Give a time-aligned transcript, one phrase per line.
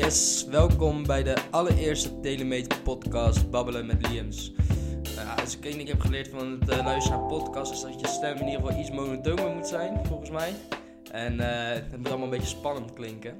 [0.00, 4.52] Yes, welkom bij de allereerste Telemeter podcast Babbelen met Liams.
[5.04, 8.00] Uh, als ik één ding heb geleerd van het uh, luisteren naar podcasts is dat
[8.00, 10.54] je stem in ieder geval iets monotoner moet zijn, volgens mij.
[11.12, 13.36] En uh, het moet allemaal een beetje spannend klinken.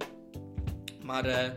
[1.02, 1.54] Maar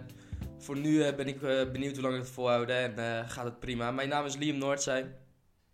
[0.58, 1.40] voor nu ben ik
[1.72, 3.92] benieuwd hoe lang ik het volhouden en gaat het prima.
[3.92, 5.16] Mijn naam is Liam Noordzij.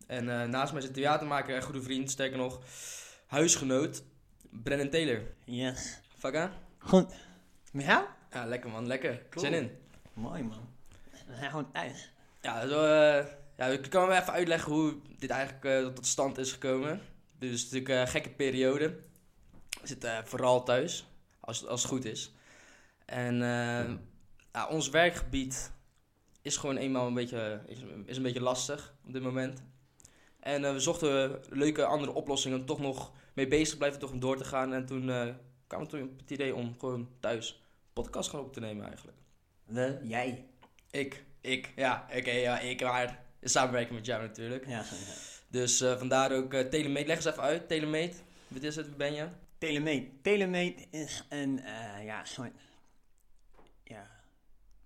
[0.08, 2.60] En naast mij zit theatermaker en goede vriend, sterker nog,
[3.28, 4.04] huisgenoot,
[4.64, 5.22] Brennan Taylor.
[5.46, 6.00] Yes.
[6.18, 6.52] Fakka?
[6.78, 7.14] Goed.
[7.72, 8.04] Jou?
[8.32, 9.22] Ja, lekker man, lekker.
[9.30, 9.46] Cool.
[9.46, 9.72] Zin in.
[10.14, 10.70] Mooi man.
[11.28, 12.12] We zijn gewoon thuis.
[12.42, 13.26] Ja, zo, uh,
[13.58, 17.02] ja, ik kan wel even uitleggen hoe dit eigenlijk uh, tot stand is gekomen.
[17.38, 19.00] Dus het is natuurlijk een gekke periode.
[19.82, 21.08] We zitten vooral thuis,
[21.40, 22.34] als, als het goed is.
[23.06, 23.36] En
[24.52, 25.72] ja, ons werkgebied
[26.42, 29.64] is gewoon eenmaal een beetje, is, is een beetje lastig op dit moment.
[30.40, 34.20] En we zochten leuke andere oplossingen om toch nog mee bezig te blijven, toch om
[34.20, 34.74] door te gaan.
[34.74, 35.06] En toen
[35.68, 37.62] kwam we toen op het idee om gewoon thuis
[38.02, 39.18] podcast gaan op te nemen eigenlijk.
[39.66, 40.46] We, jij.
[40.92, 44.68] Ik, ik, ja, oké, ja, ik, maar samenwerken met jou natuurlijk.
[44.68, 44.84] Ja,
[45.48, 47.08] Dus uh, vandaar ook uh, Telemeet.
[47.08, 48.24] Leg eens even uit, Telemeet.
[48.48, 49.28] Wat is het, wie ben je?
[49.58, 50.24] Telemeet.
[50.24, 52.52] Telemeet is een, uh, ja, soort,
[53.84, 54.08] ja,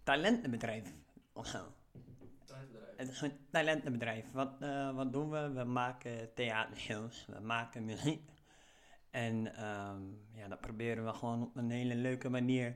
[0.03, 0.84] talentenbedrijf
[1.34, 1.73] of zo.
[2.45, 2.97] Talentenbedrijf.
[2.97, 4.25] Het is een talentenbedrijf.
[4.31, 4.52] Wat,
[4.94, 5.52] wat doen we?
[5.52, 8.31] We maken theatershows, we maken muziek.
[9.11, 12.75] En um, ja, dat proberen we gewoon op een hele leuke manier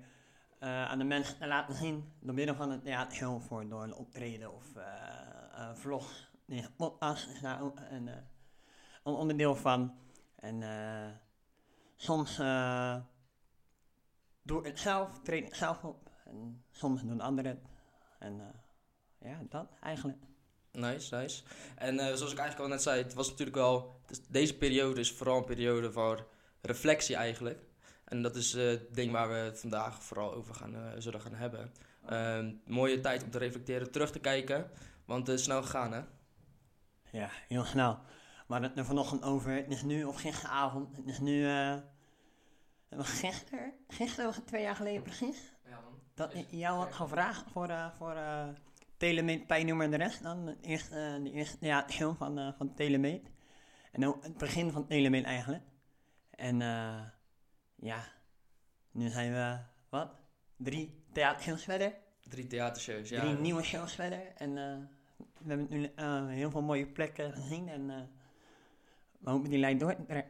[0.59, 2.13] aan de mensen te laten zien.
[2.19, 6.29] Door middel van het theater voor, door een optreden of uh, vlog.
[6.45, 8.09] Nee, podcast is daar ook een,
[9.03, 9.97] onderdeel van.
[10.35, 10.63] En
[11.95, 12.35] soms
[14.41, 16.09] doe ik het zelf, treed ik zelf op.
[16.25, 17.65] En soms doen anderen het.
[18.19, 18.41] En
[19.19, 20.17] ja, dat eigenlijk.
[20.71, 21.43] Nice, nice.
[21.75, 23.99] En zoals ik eigenlijk al net zei, het was natuurlijk wel.
[24.29, 26.19] Deze periode is vooral een periode van
[26.61, 27.59] reflectie eigenlijk.
[28.07, 31.21] En dat is uh, het ding waar we het vandaag vooral over gaan, uh, zullen
[31.21, 31.71] gaan hebben.
[32.09, 34.71] Uh, mooie tijd om te reflecteren, terug te kijken.
[35.05, 36.01] Want het is snel gegaan, hè?
[37.11, 37.99] Ja, heel snel.
[38.47, 39.51] Hadden het er vanochtend over.
[39.51, 40.97] Het is nu, of gisteravond.
[40.97, 41.47] Het is nu.
[42.89, 45.53] gisteren, gisteren was het twee jaar geleden precies.
[45.65, 45.99] Ja, man.
[46.13, 47.69] Dat ik jou had gevraagd voor.
[47.97, 48.15] voor
[48.97, 50.45] Telemeet, Pijnummer en de rest dan.
[50.45, 53.29] De eerste, de eerste ja, film van, uh, van Telemeet.
[53.91, 55.63] En ook het begin van Telemeet eigenlijk.
[56.29, 57.01] En uh,
[57.79, 58.03] ja,
[58.91, 59.57] nu zijn we,
[59.89, 60.11] wat?
[60.57, 61.93] Drie theatershows verder.
[62.29, 63.21] Drie theatershows, ja.
[63.21, 64.33] Drie nieuwe shows verder.
[64.35, 64.77] En uh,
[65.17, 65.91] we hebben nu
[66.33, 67.69] heel veel mooie plekken gezien.
[67.69, 68.09] En
[69.19, 70.23] we hopen die lijn door te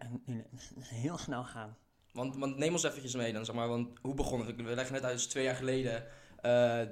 [0.79, 1.77] heel snel gaan.
[2.11, 3.67] Want, want neem ons eventjes mee dan, zeg maar.
[3.67, 4.55] Want hoe begon het?
[4.55, 6.05] We leggen net uit, dus twee jaar geleden...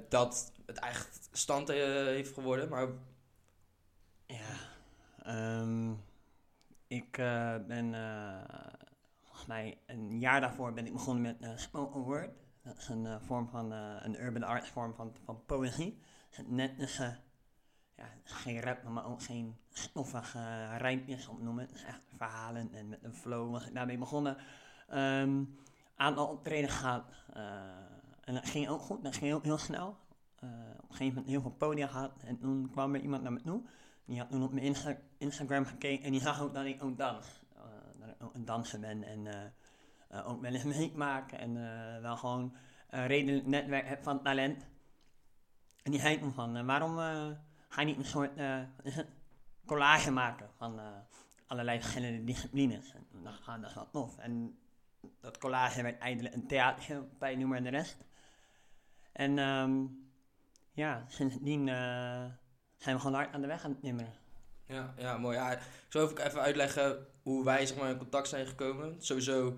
[0.08, 2.88] Dat het echt stand heeft geworden, maar...
[4.26, 6.04] Ja, um,
[6.86, 7.10] ik
[7.66, 7.94] ben,
[9.46, 12.30] mij een jaar daarvoor ben ik begonnen met spoken word.
[12.62, 15.98] Dat is een vorm van, een urban art vorm van, van poëzie.
[16.46, 16.96] Net dus,
[17.96, 21.68] ja, geen rap, maar ook geen stoffige rijmpjes opnoemen.
[21.70, 24.36] Echt verhalen en met een flow was ik daarmee begonnen.
[24.94, 25.58] Um,
[25.96, 27.04] aantal optreden gehad.
[28.24, 29.88] En dat ging ook goed, dat ging ook heel snel.
[29.88, 32.22] Op een gegeven moment heel veel podia gehad.
[32.22, 33.62] En toen kwam er iemand naar me toe.
[34.04, 36.98] Die had toen op mijn Insta Instagram gekeken en die zag ook dat ik ook
[36.98, 37.42] dans.
[37.56, 37.62] Uh,
[37.98, 41.38] dat ik ook een danser ben en uh, ook wel eens muziek maken.
[41.38, 41.54] En
[42.02, 42.56] wel gewoon
[42.90, 44.66] een redelijk netwerk heb van talent.
[45.82, 46.96] En die zei toen van, waarom
[47.68, 48.40] ga je niet een soort
[49.66, 50.80] collage maken van
[51.46, 52.94] allerlei verschillende disciplines.
[52.94, 54.18] En ik, ah, dat is wel tof.
[54.18, 54.58] En
[55.20, 58.04] dat collage werd eindelijk een theater bij Noem de Rest.
[59.12, 60.04] En um,
[60.72, 61.66] ja, sindsdien
[62.76, 64.25] zijn we gewoon hard aan de weg aan het nemen.
[64.66, 65.36] Ja, ja mooi.
[65.36, 68.94] Ja, ik zal even uitleggen hoe wij zeg maar, in contact zijn gekomen.
[68.98, 69.56] Sowieso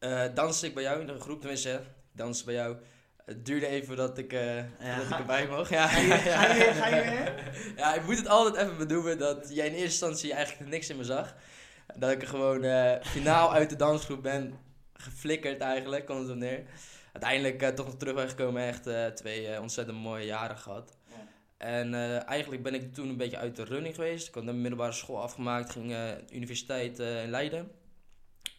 [0.00, 1.82] uh, danste ik bij jou in de groep, tenminste,
[2.12, 2.76] danste bij jou.
[3.24, 4.96] Het duurde even dat ik, uh, ja.
[4.96, 5.70] dat ik erbij mocht.
[5.70, 7.52] Ja, ga, je, ga, je, ga je weer?
[7.76, 10.96] ja, ik moet het altijd even benoemen dat jij in eerste instantie eigenlijk niks in
[10.96, 11.34] me zag.
[11.96, 14.58] Dat ik er gewoon uh, finaal uit de dansgroep ben
[14.92, 16.62] geflikkerd eigenlijk, komt het op neer
[17.12, 18.62] uiteindelijk uh, toch nog terug ben gekomen.
[18.62, 20.96] Echt twee ontzettend mooie jaren gehad.
[21.60, 21.94] En
[22.26, 24.28] eigenlijk ben ik toen een beetje uit de running geweest.
[24.28, 25.94] Ik had de middelbare school afgemaakt, ging
[26.32, 27.70] universiteit in Leiden.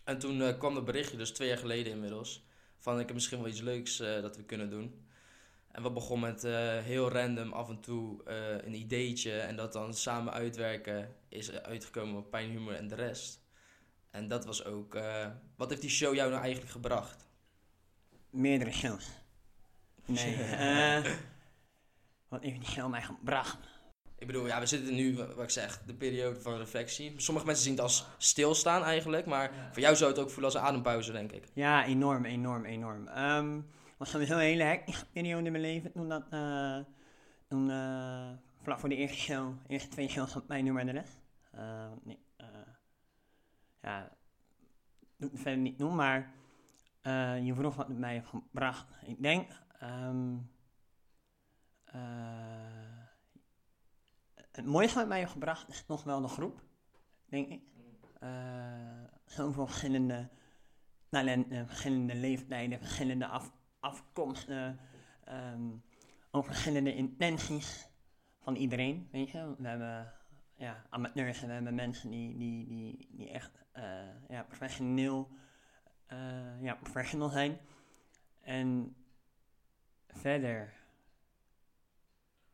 [0.03, 2.45] En toen kwam dat berichtje, dus twee jaar geleden inmiddels,
[2.77, 5.06] van ik heb misschien wel iets leuks dat we kunnen doen.
[5.71, 6.44] En we begonnen met
[6.83, 8.21] heel random af en toe
[8.65, 13.39] een ideetje en dat dan samen uitwerken is uitgekomen op Pijn, Humor en de rest.
[14.12, 15.00] En dat was ook,
[15.56, 17.30] wat heeft die show jou nou eigenlijk gebracht?
[18.31, 19.07] meerdere shows.
[20.06, 20.36] Nee.
[22.31, 23.57] wat heeft die show mij gebracht?
[24.18, 27.13] Ik bedoel, ja, we zitten nu, wat ik zeg, de periode van reflectie.
[27.18, 30.54] Sommige mensen zien het als stilstaan eigenlijk, maar voor jou zou het ook voelen als
[30.54, 31.48] een adempauze, denk ik.
[31.54, 33.07] Ja, enorm, enorm, enorm.
[33.07, 33.68] Um,
[33.98, 36.80] was sowieso een hele hectische periode in mijn leven toen dat, eh,
[37.48, 38.30] toen, eh,
[38.62, 41.19] vlak voor de eerste show, eerste twee shows op mijn nummer de rest.
[41.51, 42.48] Eh, want nee, eh,
[43.81, 44.12] ja,
[45.18, 46.33] doe het verder niet doen, maar
[47.44, 48.86] je vroeg wat het mij heeft gebracht.
[49.06, 49.50] Ik denk,
[49.80, 50.60] ehm, eh,
[54.51, 56.61] het mooiste wat mij gebracht is nog wel de groep,
[57.25, 57.61] denk ik.
[58.19, 58.29] Eh,
[59.25, 60.29] zoveel verschillende
[61.09, 64.79] talenten, verschillende leeftijden, verschillende af, afkomsten,
[65.23, 65.69] ehm,
[66.31, 67.88] ook verschillende intenties
[68.39, 69.55] van iedereen, weet je.
[69.57, 70.13] We hebben
[70.55, 75.29] ja, amateurs en we hebben mensen die, die, die, die echt eh, ja, professioneel
[76.05, 77.57] eh, ja, professional zijn.
[78.41, 78.95] En
[80.07, 80.73] verder,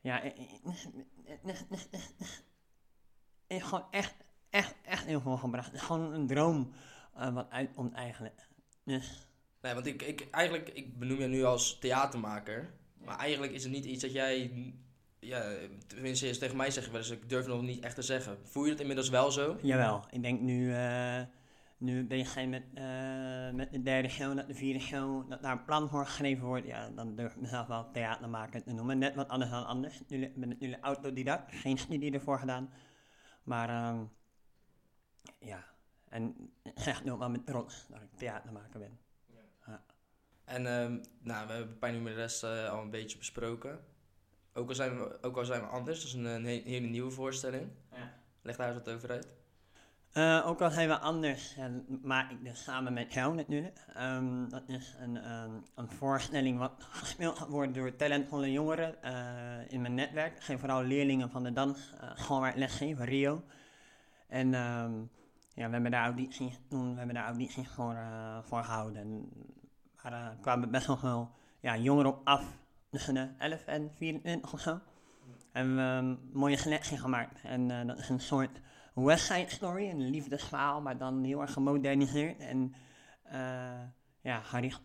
[0.07, 0.59] ja, i- i-
[3.47, 4.15] is gewoon echt,
[4.49, 5.73] echt, echt heel veel gebracht.
[5.73, 6.71] Is gewoon een droom
[7.15, 8.47] eh, wat uitkomt eigenlijk.
[8.83, 9.27] Dus
[9.61, 12.73] Nee, want ik, ik, eigenlijk, ik benoem je nu als theatermaker.
[13.05, 14.51] Maar eigenlijk is het niet iets dat jij...
[15.19, 15.53] Ja,
[15.87, 18.37] tenminste, eens tegen mij zeg je wel eens, ik durf nog niet echt te zeggen.
[18.43, 19.57] Voel je het inmiddels wel zo?
[19.61, 21.21] Jawel, ik denk nu, eh
[21.77, 25.51] nu ben je met, eh, met de derde show, dat de vierde show, dat daar
[25.51, 26.65] een plan voor geschreven wordt.
[26.65, 28.97] Ja, dan durf ik mezelf wel theatermaker te noemen.
[28.97, 30.01] Net wat anders dan anders.
[30.07, 32.69] Ik ben natuurlijk autodidact, geen studie ervoor gedaan.
[33.43, 34.03] Maar ehm,
[35.39, 35.65] ja,
[36.09, 38.99] en ik nu ook wel met trots dat ik theatermaker ben.
[40.45, 43.85] En ehm, nou, we hebben Pijn de rest eh, al een beetje besproken.
[44.53, 46.87] Ook al zijn we, ook al zijn we anders, dat is een, een he- hele
[46.87, 47.71] nieuwe voorstelling.
[47.91, 48.13] Ja.
[48.41, 49.27] Leg daar eens wat over uit.
[50.11, 53.85] Eh, ook al zijn we anders, dat maak ik dus samen met jou natuurlijk.
[53.93, 59.71] Ehm, dat is een, ehm, een voorstelling wat gespeeld gaat worden door talentvolle jongeren eh,
[59.71, 60.33] in mijn netwerk.
[60.33, 61.73] Het zijn vooral leerlingen van de uh,
[62.15, 63.43] gewoon waar ik Rio.
[64.27, 64.93] En ehm,
[65.53, 69.01] ja, we hebben daar audities toen, we hebben daar audities voor, eh, voor gehouden.
[69.01, 69.29] En,
[70.01, 72.45] maar er kwamen best wel veel ja, jongeren op af,
[72.89, 74.79] tussen de 11 en 24 of zo.
[75.51, 77.41] En we mooie selectie gemaakt.
[77.43, 78.61] En eh, dat is een soort
[79.05, 82.39] West Side Story, een liefdesverhaal, maar dan heel erg gemoderniseerd.
[82.39, 82.73] En
[83.23, 83.81] eh,
[84.21, 84.81] ja, gericht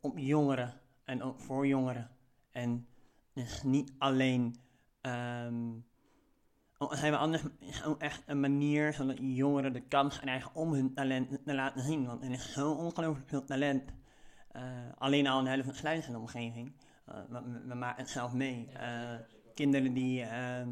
[0.00, 2.10] op, jongeren en ook voor jongeren.
[2.50, 2.86] En
[3.32, 4.56] dus niet alleen.
[6.78, 10.72] ook zijn we anders, is ook echt een manier zodat jongeren de kans krijgen om
[10.72, 12.06] hun talent te laten zien.
[12.06, 13.92] Want er is zo ongelooflijk veel talent.
[14.52, 14.62] eh,
[14.98, 16.72] alleen al in de helft van de Sluisende omgeving.
[17.06, 18.68] Eh, we, we maken het zelf mee.
[19.54, 20.68] Kinderen die, ehm,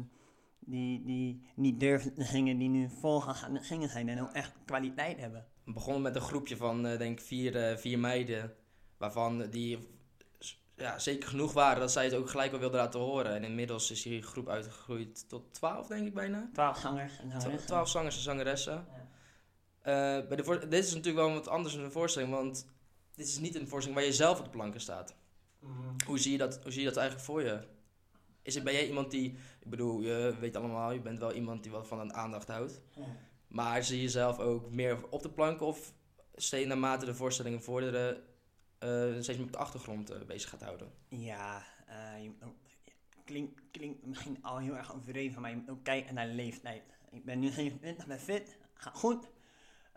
[0.65, 4.31] die, die niet durven te zingen, die nu volgaan aan het zingen zijn en ook
[4.31, 5.45] echt kwaliteit hebben.
[5.63, 8.53] We begonnen met een groepje van, eh, denk ik, vier, eh, vier meiden.
[8.97, 9.87] Waarvan die
[10.75, 13.35] ja, zeker genoeg waren dat zij het ook gelijk wel wilden laten horen.
[13.35, 16.49] En inmiddels is die groep uitgegroeid tot twaalf, denk ik bijna.
[16.53, 17.65] Twaalf zangers en zangeressen.
[17.67, 18.85] Twaalf zangers en zangeressen.
[19.81, 19.93] Eh,
[20.27, 22.67] bij de voor- dit is natuurlijk wel wat anders dan een voorstelling, want
[23.15, 25.15] dit is niet een voorstelling waar je zelf op de planken staat.
[25.59, 25.71] Mhm.
[26.05, 27.67] Hoe zie je dat, hoe zie je dat eigenlijk voor je?
[28.45, 31.63] Is het, ben jij iemand die, ik bedoel, je weet allemaal, je bent wel iemand
[31.63, 32.81] die wat van een aandacht houdt.
[32.95, 33.05] Ja.
[33.47, 35.93] Maar zie je jezelf ook meer op de plank of
[36.35, 38.23] steeds naarmate de voorstellingen vorderen,
[38.79, 40.91] eh, steeds meer op de achtergrond eh, bezig gaat houden?
[41.07, 42.55] Ja, eh, je moet ook-
[43.23, 46.83] klinkt, klinkt misschien al heel erg overdreven, maar je moet ook kijken naar de leeftijd.
[47.11, 49.29] Ik ben nu 27, ben fit, gaat goed.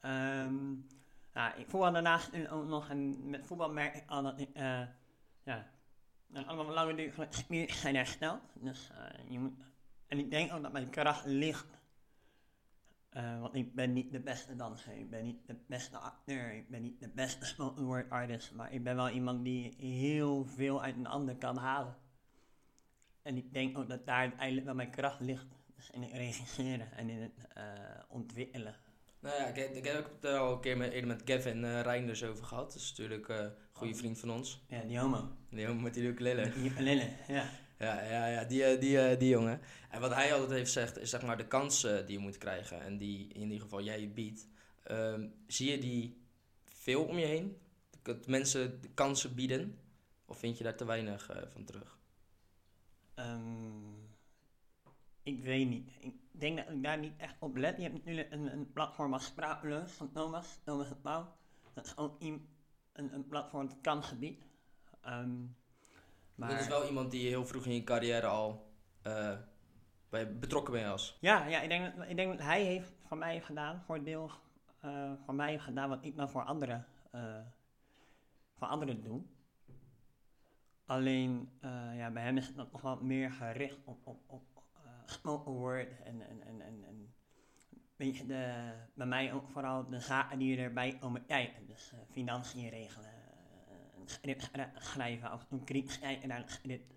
[0.00, 0.55] Ehm
[1.35, 4.83] ja, ik voetbal daarnaast ook nog en met voetbal merk ik al dat ik, eh,
[5.45, 5.71] ja,
[6.32, 8.40] een allemaal lange van spieren zijn hersteld.
[8.54, 9.37] Dus eh,
[10.06, 11.66] en ik denk ook dat mijn kracht ligt.
[13.08, 16.68] Eh, want ik ben niet de beste danser, ik ben niet de beste acteur, ik
[16.68, 20.82] ben niet de beste spoken word artist, maar ik ben wel iemand die heel veel
[20.82, 21.97] uit een ander kan halen.
[23.23, 25.47] En ik denk ook dat daar uiteindelijk wel mijn kracht ligt.
[25.76, 27.64] Dus in het regisseren en in het eh,
[28.08, 28.75] ontwikkelen.
[29.21, 31.81] Nou ja, ik, ik heb het er al een keer met, eerder met Kevin uh,
[31.81, 32.73] Reinders over gehad.
[32.73, 34.65] Dat is natuurlijk eh, een goede vriend van ons.
[34.69, 35.29] Ja, die homo.
[35.51, 36.53] Die jongen met die ukulele.
[36.53, 37.51] Die ukulele, ja.
[37.79, 39.61] Ja, ja, ja die, eh, die, eh, die jongen.
[39.91, 42.81] En wat hij altijd heeft gezegd is zeg maar de kansen die je moet krijgen
[42.81, 44.49] en die in ieder geval jij biedt.
[44.83, 46.23] Ehm, zie je die
[46.65, 47.59] veel om je heen?
[48.03, 49.79] Dat mensen de kansen bieden?
[50.25, 51.99] Of vind je daar te weinig uh, van terug?
[53.15, 54.09] Um,
[55.23, 55.91] ik weet niet.
[56.01, 57.76] Ik denk dat ik daar niet echt op let.
[57.76, 61.37] Je hebt natuurlijk een, een platform als Sprakeloos van Thomas, Thomas het Pauw.
[61.75, 62.49] Dat is ook een,
[62.92, 64.47] een, platform dat kan gebied.
[65.07, 65.57] Um,
[66.35, 66.50] maar...
[66.50, 68.73] Dat is wel iemand die heel vroeg in je carrière al
[69.07, 69.37] uh,
[70.09, 71.18] bij betrokken bent als.
[71.21, 74.30] Ja, ja ik, denk dat, ik denk dat hij heeft van mij gedaan, voor deel
[74.85, 77.37] uh, van mij heeft gedaan wat ik dan voor anderen, uh,
[78.57, 79.23] voor anderen doe.
[80.87, 81.50] Alleen
[81.95, 84.58] ja, bij hem is het nog wat meer gericht op, op, op
[85.11, 87.15] spoken word en, en, en, en, en
[87.97, 91.67] weet je, de, bij mij ook vooral de zaken die erbij komen kijken.
[91.67, 96.50] Dus uh, financiën regelen, uh, een script schrijven, af en toe kritisch kijken naar het
[96.50, 96.95] script.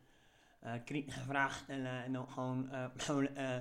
[0.64, 3.58] Uh, kritische vragen stellen en ook gewoon uh, persoonlijk, uh,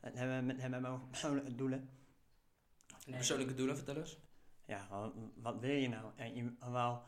[0.00, 1.90] het hebben met hem over persoonlijke doelen.
[3.06, 4.18] En persoonlijke doelen, vertel eens.
[4.66, 6.12] Ja, wat, wat wil je nou?
[6.16, 7.02] En je wel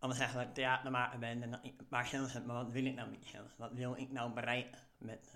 [0.00, 2.72] om zeggen dat ik theatermaker ben en dat ik een paar shows heb, maar wat
[2.72, 3.56] wil ik nou met shows?
[3.56, 5.34] Wat wil ik nou bereiken met,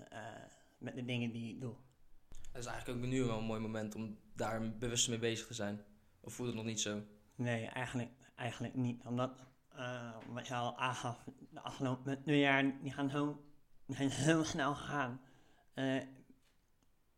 [0.77, 1.75] met de dingen die ik doe?
[2.51, 5.53] Dat is eigenlijk ook nu wel een mooi moment om daar bewust mee bezig te
[5.53, 5.81] zijn.
[6.19, 7.01] Of voelt het nog niet zo?
[7.35, 9.05] Nee, eigenlijk, eigenlijk niet.
[9.05, 9.43] Omdat,
[9.75, 13.45] uh, wat je al aangaf, de afgelopen twee jaar, die gaan zo,
[13.85, 15.21] die zijn heel snel gegaan.
[15.75, 16.01] Uh,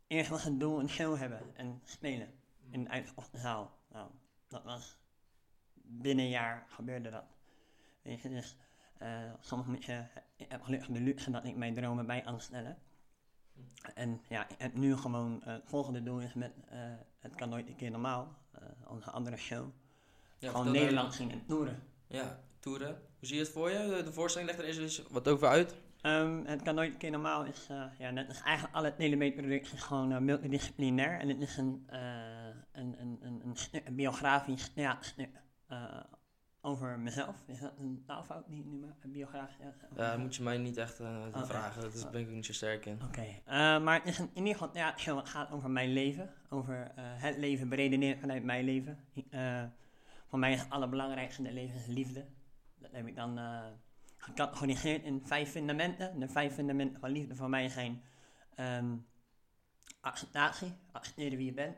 [0.07, 2.33] eerst was het doel een show hebben en spelen
[2.69, 3.79] in de uitverkochte zaal.
[3.91, 4.09] Nou,
[4.47, 4.97] dat was
[5.73, 7.25] binnen een jaar gebeurde dat.
[8.01, 8.57] Weet je, dus
[9.01, 12.41] uh, soms moet je, ik heb gelukkig de luxe dat ik mijn dromen bij kan
[12.41, 12.77] stellen.
[13.93, 16.79] En ja, heb nu gewoon uh, het volgende doel is met uh,
[17.19, 18.35] Het kan nooit een keer normaal,
[18.87, 19.67] onze andere show.
[20.37, 21.83] Ja, gewoon Nederland zien en toeren.
[22.07, 22.87] Ja, toeren.
[22.87, 24.01] Hoe zie je het voor je?
[24.03, 25.75] De voorstelling legt er eens wat over uit.
[26.01, 29.83] Um, het kan nooit een keer normaal is, ja, net als eigenlijk alle telemeetproducten is
[29.83, 31.19] gewoon multidisciplinair.
[31.19, 31.87] En het is een,
[32.71, 34.99] een, een, een, een, een biografisch ja,
[36.61, 37.43] over mezelf.
[37.45, 39.55] Is dat een taalfout die nu maar een biografisch?
[39.95, 41.45] Ja, dat moet je mij niet echt okay.
[41.45, 42.11] vragen, daar oh.
[42.11, 42.99] ben ik niet zo sterk in.
[43.03, 43.79] Oké, okay.
[43.79, 46.33] maar in ieder geval, ja, het gaat over mijn leven.
[46.49, 48.99] Over het leven beredeneerd vanuit mijn leven.
[50.27, 52.25] voor mij is het allerbelangrijkste in het leven is liefde.
[52.77, 53.39] Dat heb ik dan
[54.17, 56.19] gecategoriseerd in vijf fundamenten.
[56.19, 58.01] De vijf fundamenten van liefde voor mij zijn
[58.59, 59.05] um,
[60.01, 61.75] acceptatie, accepteren wie je bent,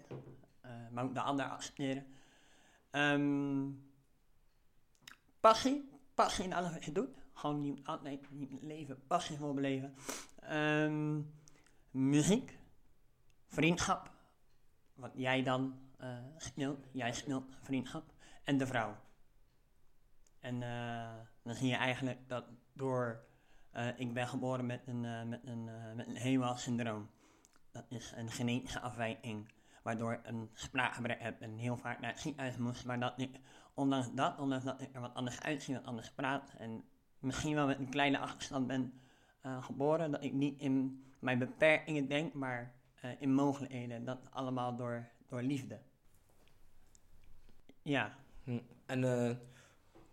[0.65, 2.05] uh, maar ook de ander accepteren.
[2.91, 3.88] Um,
[5.39, 7.09] passie, passie in alles wat je doet.
[7.33, 9.95] Gewoon niet altijd niet leven, passie voor beleven.
[10.51, 11.33] Um,
[11.91, 12.59] muziek,
[13.47, 14.11] vriendschap,
[14.93, 15.79] wat jij dan
[16.55, 18.95] uh, jij speelt vriendschap, en de vrouw.
[20.39, 21.09] En uh,
[21.43, 23.23] dan zie je eigenlijk dat door,
[23.73, 27.09] uh, ik ben geboren met een, uh, met een, met een HEMA-syndroom.
[27.71, 29.51] Dat is een genetische afwijking,
[29.83, 32.85] waardoor ik een spraakgebrek heb en heel vaak naar het ziekenhuis moest.
[32.85, 33.39] Maar dat ik,
[33.79, 36.83] ondanks dat, ondanks dat ik er wat anders uitzie, wat anders praat en
[37.19, 38.93] misschien wel met een kleine achterstand ben
[39.59, 42.75] geboren, dat ik niet in mijn beperkingen denk, maar
[43.19, 44.05] in mogelijkheden.
[44.05, 45.79] Dat allemaal door, door liefde.
[47.81, 48.15] Ja.
[48.43, 48.59] Hm.
[48.85, 49.03] En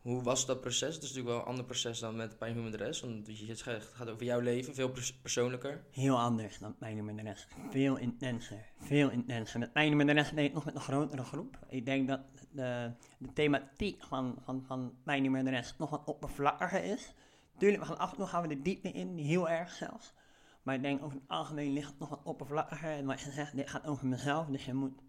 [0.00, 0.94] hoe was dat proces?
[0.94, 3.00] Het is natuurlijk wel een ander proces dan met pijnhumor de rest.
[3.00, 4.92] Want het gaat over jouw leven, veel
[5.22, 5.84] persoonlijker.
[5.90, 7.48] Heel anders dan pijnhumor de rest.
[7.70, 8.66] Veel intenser.
[8.78, 9.58] Veel intenser.
[9.58, 11.58] Met pijnhumor de rest deed ik nog met een grotere groep.
[11.68, 16.84] Ik denk dat de, de thematiek van, van, van pijnhumor de rest nog wat oppervlakkiger
[16.84, 17.14] is.
[17.56, 20.14] Tuurlijk, we gaan af en toe gaan we de diepte in, heel erg zelfs.
[20.62, 22.90] Maar ik denk over het algemeen ligt het nog wat oppervlakkiger.
[22.90, 24.46] En wat je zegt, dit gaat over mezelf.
[24.46, 25.02] Dus je moet...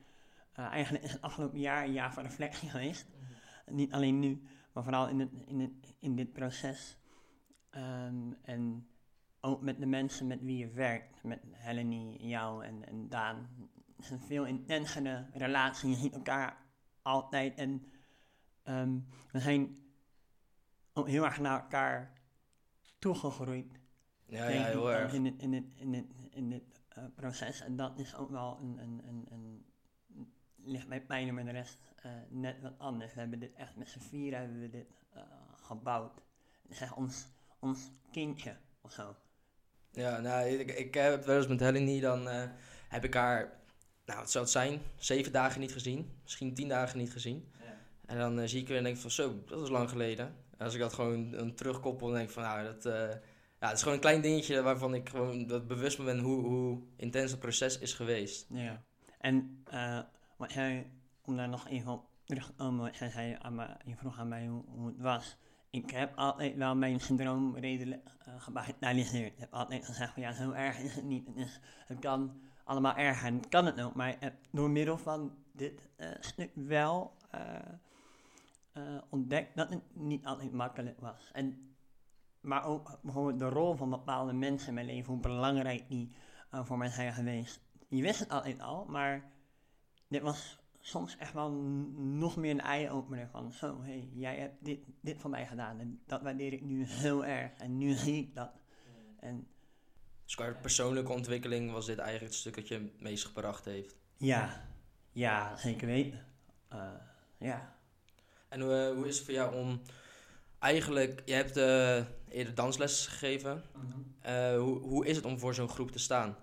[0.59, 3.07] Uh, eigenlijk is het afgelopen jaar een jaar van reflectie geweest.
[3.09, 3.75] Mhm.
[3.75, 4.41] Niet alleen nu.
[4.73, 6.97] Maar vooral in, het, in, het, in dit proces.
[7.71, 8.87] Um, en
[9.41, 11.23] ook met de mensen met wie je werkt.
[11.23, 13.49] Met Helenie, jou en, en Daan.
[13.95, 15.89] Het is een veel intensere relatie.
[15.89, 16.57] Je ziet elkaar
[17.07, 17.55] altijd.
[17.55, 17.85] En
[18.63, 19.77] um, we zijn
[20.93, 22.21] ook heel erg naar elkaar
[22.99, 23.79] toegegroeid.
[24.25, 25.13] Ja, ja, heel erg.
[25.13, 27.61] In dit, in dit, in dit, in dit uh, proces.
[27.61, 29.65] En dat is ook wel een, een, een, een
[30.55, 33.13] ligt mij pijn met de rest uh, net wat anders.
[33.13, 35.21] We hebben dit echt met z'n vier hebben we dit uh,
[35.55, 36.21] gebouwd.
[36.69, 37.27] Zeg ons,
[37.59, 39.15] ons kindje of zo.
[39.91, 42.43] Ja, nou, ik, ik heb wel eens met Helene, dan uh,
[42.87, 43.56] heb ik haar,
[44.07, 46.11] nou wat zou het zijn, zeven dagen niet gezien.
[46.23, 47.51] Misschien tien dagen niet gezien.
[47.59, 47.77] Ja.
[48.05, 50.25] En dan zie ik weer en denk van zo, dat is lang geleden.
[50.57, 52.83] En als ik dat gewoon een terugkoppel, dan denk ik van nou, dat,
[53.59, 56.81] ja, het is gewoon een klein dingetje waarvan ik gewoon dat bewust ben hoe, hoe
[56.95, 58.45] intens het proces is geweest.
[58.49, 58.83] Ja,
[59.19, 59.63] en
[60.37, 63.77] wat jij om daar nog even op terug te komen, wat jij zei, aan mij,
[63.85, 65.37] je vroeg aan mij hoe, hoe, het was.
[65.69, 69.33] Ik heb altijd wel mijn syndroom redelijk gebagatelliseerd.
[69.33, 71.27] Ik heb altijd gezegd van ja, zo erg is het niet.
[71.35, 73.93] Het, het kan allemaal erger en kan het ook.
[73.95, 77.13] Maar heb door middel van dit uh, stuk wel
[78.77, 81.29] uh, ontdekt dat het niet altijd makkelijk was.
[81.33, 81.75] En,
[82.41, 86.11] maar ook bijvoorbeeld de rol van bepaalde mensen in mijn leven, hoe belangrijk die
[86.51, 87.61] voor mij zijn geweest.
[87.87, 89.31] Je wist het altijd al, maar
[90.07, 91.51] dit was soms echt wel
[91.95, 95.79] nog meer een eye-opener van, zo, hé, hey, jij hebt dit, dit van mij gedaan
[95.79, 98.51] en dat waardeer ik nu heel erg en nu zie ik dat.
[99.19, 99.47] En,
[100.27, 103.95] dus qua persoonlijke ontwikkeling was dit eigenlijk het stuk dat je het meest gebracht heeft?
[104.17, 104.67] Ja,
[105.11, 106.25] ja, zeker weten.
[106.73, 106.91] Uh,
[107.37, 107.75] ja.
[108.49, 109.81] En uh, hoe is het voor jou om
[110.59, 113.63] eigenlijk, je hebt uh, eerder dansles gegeven.
[113.75, 114.57] Mm -hmm.
[114.57, 116.35] hoe, hoe is het om voor zo'n groep te staan?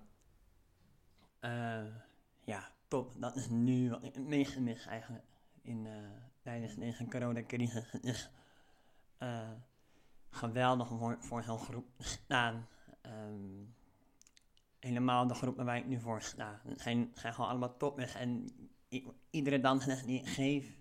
[2.44, 3.14] ja, top.
[3.16, 5.24] Dat is nu wat ik het meeste mis eigenlijk
[5.62, 5.86] in,
[6.42, 7.90] tijdens deze coronacrisis.
[7.90, 8.30] Het is
[9.18, 9.50] eh,
[10.30, 12.68] geweldig om voor, voor zo'n groep te staan.
[13.04, 13.64] Ehm,
[14.78, 16.60] helemaal de groep waar ik nu voor sta.
[16.64, 18.14] Het zijn, zijn gewoon allemaal toppers.
[18.14, 18.48] En
[19.30, 20.78] iedere dansles die ik geef,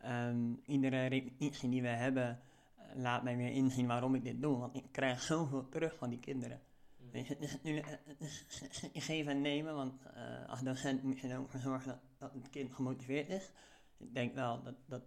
[0.00, 2.40] ehm, iedere repetitie die we hebben,
[2.76, 4.58] eh, laat mij weer inzien waarom ik dit doe.
[4.58, 6.60] Want ik krijg zoveel terug van die kinderen.
[7.10, 10.48] Weet je, het is natuurlijk eh, het is een stukje geven en nemen, want eh,
[10.48, 13.50] als docent moet je er ook voor zorgen dat, dat het kind gemotiveerd is.
[13.96, 15.02] Ik denk wel dat, dat,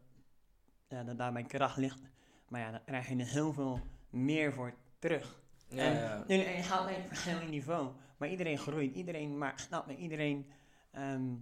[0.88, 2.02] ja, dat daar mijn kracht ligt.
[2.48, 5.46] Maar ja, dan krijg je er heel veel meer voor terug.
[5.70, 6.24] Ja, En ja.
[6.28, 10.52] nu, je gaat met een verschillend niveau, maar iedereen groeit, iedereen maar snap me, iedereen
[10.92, 11.34] ehm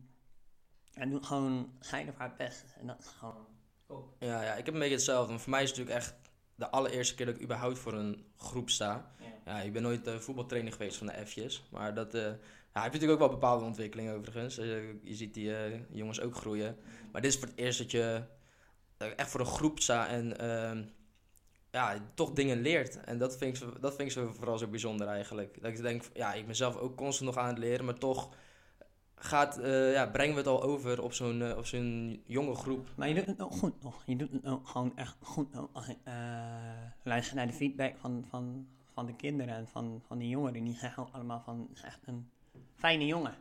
[0.94, 2.64] en doet gewoon zijn of haar best.
[2.80, 3.48] En dat is gewoon
[3.88, 4.16] top.
[4.20, 5.40] Ja, ja, ik heb een beetje hetzelfde.
[5.40, 6.16] Voor mij is het natuurlijk echt
[6.56, 9.12] de allereerste keer dat ik überhaupt voor een groep sta.
[9.20, 9.54] Ja.
[9.54, 11.64] Ja, ik ben nooit eh, voetbaltrainer geweest van de F'jes.
[11.72, 12.32] Maar dat eh,
[12.76, 14.58] ja, heb je natuurlijk ook wel bepaalde ontwikkelingen overigens.
[14.58, 14.68] Eh,
[15.04, 16.78] je ziet die eh, jongens ook groeien.
[17.12, 18.24] Maar dit is voor het eerst dat je
[18.98, 20.84] eh, echt voor een groep staat en ehm,
[21.76, 23.04] ja, toch dingen leert.
[23.04, 25.62] En dat vind, ik, dat vind ik zo vooral zo bijzonder eigenlijk.
[25.62, 28.30] Dat ik denk, ja, ik ben zelf ook constant nog aan het leren, maar toch
[29.16, 32.88] gaat, eh, ja, brengen we het al over op zo'n eh, zo'n jonge groep.
[32.96, 34.04] Maar je doet het ook goed nog.
[34.06, 35.48] Je doet het ook gewoon echt goed.
[35.88, 36.14] Ik eh,
[37.04, 40.64] luister naar de feedback van, van, van de kinderen en van, van de jongeren.
[40.64, 42.30] Die zeggen allemaal van, echt een
[42.76, 43.36] fijne jongen.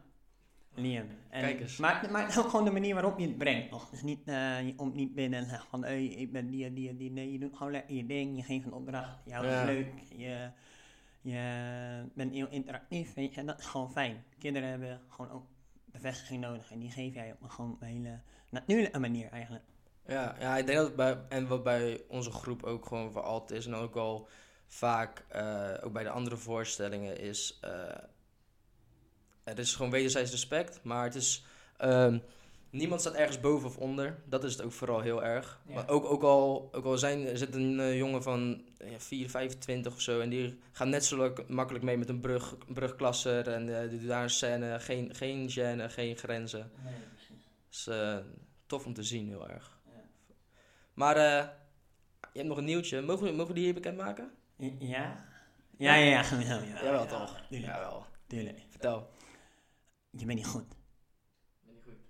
[0.75, 1.07] Liam.
[1.29, 1.77] En, Kijk eens.
[1.77, 3.71] Maar, maar ook gewoon de manier waarop je het brengt.
[3.71, 3.91] Nog.
[3.91, 6.75] Dus niet, eh, je komt niet binnen en zegt van, hey, ik ben die en
[6.75, 7.11] die en die.
[7.11, 8.37] Nee, je doet gewoon lekker je ding.
[8.37, 9.19] Je geeft een opdracht.
[9.25, 9.55] Je houdt Ja.
[9.55, 9.93] het leuk.
[10.17, 10.51] Je,
[11.21, 13.15] je bent heel interactief.
[13.15, 14.25] Weet je, en dat is gewoon fijn.
[14.39, 15.47] Kinderen hebben gewoon ook
[15.85, 16.71] bevestiging nodig.
[16.71, 19.65] En die geef jij op een gewoon een hele natuurlijke manier eigenlijk.
[20.07, 23.23] Ja, ja, ik denk dat het bij, en wat bij onze groep ook gewoon voor
[23.23, 24.29] altijd is, en ook al
[24.67, 27.71] vaak, eh, ook bij de andere voorstellingen, is eh,
[29.45, 31.45] er is gewoon wederzijds respect, maar het is,
[31.77, 32.19] ehm,
[32.71, 34.19] niemand staat ergens boven of onder.
[34.25, 35.61] Dat is het ook vooral heel erg.
[35.67, 35.75] Ja.
[35.75, 39.31] Maar ook, ook al, ook al zijn, er zit een eh, jongen van ja, 4,
[39.31, 43.81] 25 of zo, en die gaat net zo makkelijk mee met een brug, brugklasser, en
[43.83, 46.71] eh, die doet daar een scène, geen, geen gêne, geen grenzen.
[47.71, 48.19] is eh,
[48.67, 49.73] tof om te zien, heel erg.
[50.95, 53.01] Maar je hebt nog een nieuwtje.
[53.01, 54.31] Mogen we, mogen we die hier bekendmaken?
[54.79, 55.25] Ja?
[55.77, 56.61] Ja, ja, ja.
[56.83, 57.41] Jawel, toch?
[57.49, 58.07] Jawel.
[58.71, 59.11] Vertel.
[60.17, 60.77] Je bent niet goed.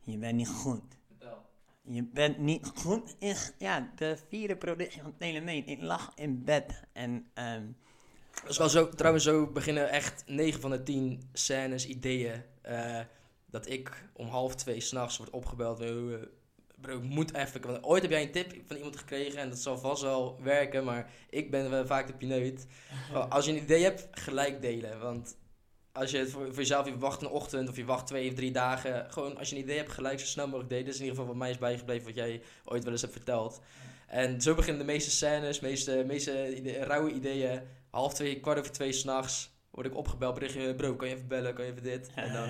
[0.01, 0.83] Je bent niet goed.
[1.07, 1.47] Vertel.
[1.83, 5.69] Je bent niet goed is ja, de vierde productie van Telemeet.
[5.69, 7.67] Ik lag in bed en ehm,
[8.41, 12.43] Dat is wel zo, trouwens, zo beginnen echt 9 van de 10 scènes, ideeën.
[12.63, 13.01] eh,
[13.47, 15.79] dat ik om half twee s'nachts word opgebeld.
[16.81, 17.61] Bro, ik moet even.
[17.61, 20.85] Want ooit heb jij een tip van iemand gekregen en dat zal vast wel werken,
[20.85, 22.67] maar ik ben wel vaak de pineut.
[23.29, 25.01] Als je een idee hebt, gelijk delen.
[25.01, 25.37] Want
[25.95, 28.35] als je het voor, voor jezelf, je wacht een ochtend of je wacht twee of
[28.35, 29.07] drie dagen.
[29.11, 30.85] Gewoon als je een idee hebt, gelijk zo snel mogelijk delen.
[30.85, 33.13] Dat is in ieder geval wat mij is bijgebleven, wat jij ooit wel eens hebt
[33.13, 33.61] verteld.
[34.07, 37.61] En zo beginnen de meeste scènes, meeste, meeste ide- rauwe ideeën.
[37.91, 41.55] Half twee, kwart over twee s'nachts word ik opgebeld, berichtje, bro, kan je even bellen,
[41.55, 42.11] kan je even dit?
[42.15, 42.49] En dan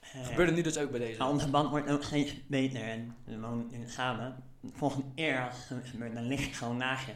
[0.00, 1.24] gebeurt het nu dus ook bij deze.
[1.24, 3.38] onze band wordt ook steeds beter en nu
[3.86, 4.36] samen.
[4.72, 7.12] Volgende keer als het gebeurt, dan lig ik gewoon naast je.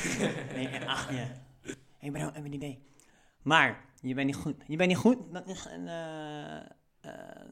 [0.54, 1.20] nee, en achter je.
[1.20, 2.82] Hé hey bro, heb je een idee?
[3.42, 4.62] Maar, je bent niet goed.
[4.66, 6.56] Je bent niet goed, dat is een, eh,
[7.00, 7.48] eh,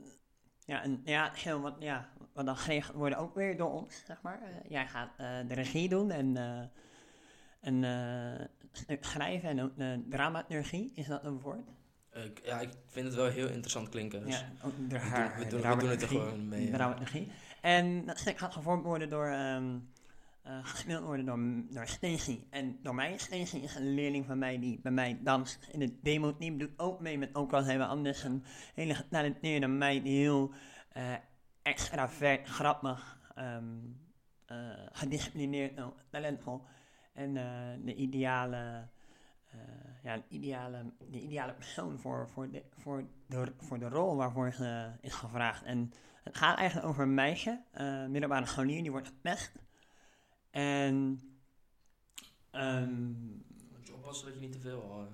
[0.65, 4.23] ja, een, ja, heel wat, ja, wat dan geregeld worden ook weer door ons, zeg
[4.23, 4.43] maar.
[4.43, 5.17] Eh, jij gaat
[5.49, 6.63] de regie doen en, eh
[7.61, 11.69] en stuk schrijven en de dramaturgie, is dat een woord?
[12.45, 14.25] Ja, ik vind het wel heel interessant klinken.
[14.25, 16.67] Dus Ja, ook we, doen, we, doen, we doen het er gewoon mee.
[16.67, 16.73] ja.
[16.73, 17.31] dramaturgie.
[17.61, 19.79] En dat stuk gaat gevormd worden door, ehm
[20.51, 21.41] eh, gespeeld worden door,
[21.75, 22.47] door Stacey.
[22.51, 25.93] En door mij, Stacey is een leerling van mij die bij mij danst in het
[26.03, 26.59] demo-team.
[26.59, 30.53] Doet ook mee met, ook al we anders, een hele getalenteerde meid die heel
[30.93, 31.15] eh
[31.63, 33.65] extravert, grappig, ehm
[34.47, 34.57] eh,
[34.93, 36.63] gedisciplineerd, ook talentvol.
[37.13, 37.35] En
[37.85, 38.89] de ideale...
[40.03, 44.53] ja, de ideale, de ideale persoon voor, voor, de, voor, de, voor de rol waarvoor
[44.53, 45.63] ze is gevraagd.
[45.63, 49.53] En het gaat eigenlijk over een meisje, eh middelbare scholier, die wordt gepest.
[50.51, 51.21] En
[52.51, 53.07] ehm,
[53.73, 55.09] Moet je oppassen dat je niet te veel...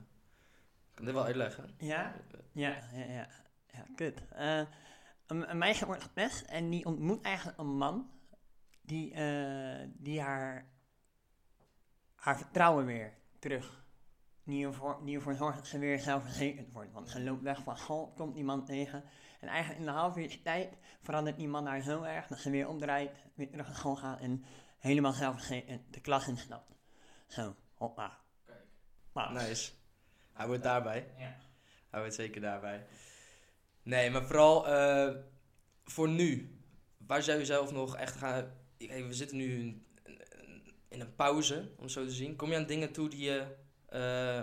[0.89, 1.75] ik kan dit wel uitleggen.
[1.79, 2.15] ja,
[2.53, 3.29] ja, ja, ja,
[3.73, 4.23] ja, kut.
[4.29, 4.63] Eh,
[5.27, 8.11] een, een meisje wordt gepest en die ontmoet eigenlijk een man
[8.87, 10.67] die, eh, die haar,
[12.15, 13.85] haar vertrouwen weer terug.
[14.45, 16.93] Die ervoor, die ervoor zorgt dat ze weer zelfverzekerd wordt.
[16.93, 19.05] Want ze loopt weg van school, komt die man tegen.
[19.41, 22.51] En eigenlijk in een half uur tijd verandert die man haar zo erg dat ze
[22.51, 24.45] weer omdraait, weer terug naar school gaat en
[24.79, 26.73] helemaal zelfverzekerd de klas instapt.
[27.27, 28.19] Zo, hoppa.
[28.45, 29.31] Kijk.
[29.31, 29.73] Nice.
[30.33, 31.07] Hij wordt daarbij.
[31.19, 31.37] Ja.
[31.91, 32.87] Hij wordt zeker daarbij.
[33.83, 35.15] Nee, maar vooral eh,
[35.85, 36.59] voor nu.
[37.07, 38.51] Waar zou je zelf nog echt gaan...
[38.79, 39.87] We zitten nu in,
[40.89, 43.47] in een pauze, om zo te zien, kom je aan dingen toe die je
[43.87, 44.41] eh,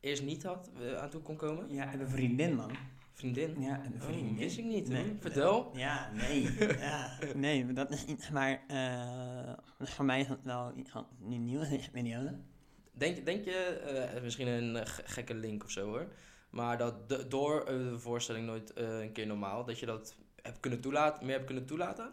[0.00, 1.72] eerst niet had, eh, aan toe kon komen?
[1.72, 2.76] Ja, en een vriendin, man.
[3.16, 3.60] Vriendin?
[3.62, 4.36] Ja, en een Oh, vriendin.
[4.36, 4.88] wist ik niet.
[4.88, 5.16] Nee.
[5.20, 5.70] Vertel.
[5.76, 6.52] Ja, nee.
[6.78, 11.44] ja, nee, dat is iets, maar eh, voor mij is dat wel iets van een
[11.44, 12.38] nieuwe periode.
[12.92, 16.06] Denk, denk je, eh, misschien een eh, ge- gekke link of zo hoor,
[16.50, 20.80] maar dat de- door de voorstelling nooit een keer normaal, dat je dat hebt kunnen
[20.80, 22.12] toelaten, meer hebt kunnen toelaten?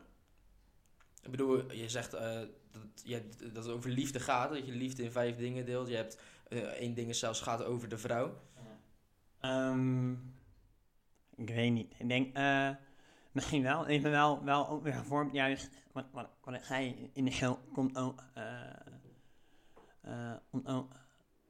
[1.24, 2.48] Ik bedoel, je zegt dat,
[3.04, 5.88] je, hebt- dat het over liefde gaat, dat je liefde in vijf dingen deelt.
[5.88, 6.20] Je hebt
[6.80, 8.38] één ding zelfs gaat over de vrouw.
[9.40, 10.12] Ehm,
[11.36, 11.94] ik weet niet.
[11.98, 12.70] Ik denk, eh,
[13.32, 13.90] misschien wel.
[13.90, 17.32] Ik ben wel, wel ook weer gevormd, juist wat, wat, wat ik zei in de
[17.32, 18.24] show, komt ook,
[20.50, 20.96] komt ook,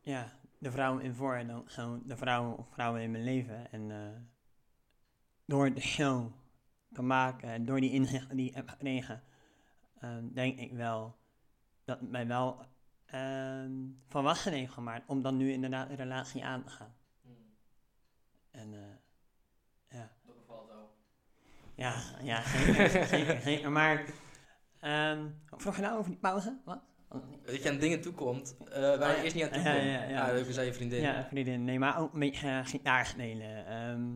[0.01, 3.71] ja, de vrouw in voor en ook zo de vrouwen of vrouwen in mijn leven.
[3.71, 4.21] En eh,
[5.45, 6.31] door de show
[6.91, 9.23] te maken en door die inzichten die ik heb gekregen,
[10.33, 11.15] denk ik wel
[11.85, 12.65] dat het mij wel
[13.13, 13.65] eh,
[14.07, 16.95] volwassen heeft gemaakt om dan nu inderdaad een relatie aan te gaan.
[18.51, 20.11] En eh, ja.
[20.25, 20.95] Dat bevalt wel.
[21.75, 23.71] Ja, ja, zeker, zeker, zeker.
[23.71, 24.05] Maar,
[24.79, 26.59] ehm wat vroeg je nou over die pauze?
[26.65, 26.81] Wat?
[27.45, 29.21] Dat je aan dingen toekomt eh, waar Oh, je ja.
[29.23, 29.85] eerst niet aan Ja, toekomt.
[29.91, 30.27] ja, ja.
[30.29, 31.01] Ah, dat zei je vriendin.
[31.01, 31.63] Ja, vriendin.
[31.63, 33.65] Nee, maar ook een beetje eh, gitaar spelen.
[33.65, 34.07] Ehm,